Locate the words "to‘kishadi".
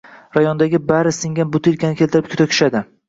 2.43-2.83